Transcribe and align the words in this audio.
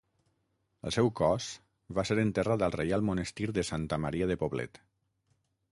El 0.89 0.93
seu 0.95 1.11
cos 1.19 1.49
va 1.99 2.07
ser 2.11 2.17
enterrat 2.23 2.65
al 2.69 2.75
Reial 2.77 3.07
Monestir 3.11 3.53
de 3.61 3.67
Santa 3.73 4.03
Maria 4.07 4.31
de 4.33 4.41
Poblet. 4.45 4.83